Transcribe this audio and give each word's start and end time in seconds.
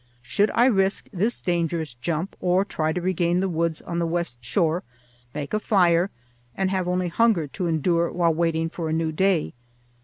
Should 0.23 0.49
I 0.55 0.65
risk 0.65 1.07
this 1.13 1.39
dangerous 1.41 1.93
jump, 1.93 2.35
or 2.39 2.65
try 2.65 2.91
to 2.91 2.99
regain 2.99 3.39
the 3.39 3.47
woods 3.47 3.83
on 3.83 3.99
the 3.99 4.07
west 4.07 4.39
shore, 4.43 4.81
make 5.35 5.53
a 5.53 5.59
fire, 5.59 6.09
and 6.57 6.71
have 6.71 6.87
only 6.87 7.09
hunger 7.09 7.45
to 7.49 7.67
endure 7.67 8.11
while 8.11 8.33
waiting 8.33 8.67
for 8.67 8.89
a 8.89 8.93
new 8.93 9.11
day? 9.11 9.53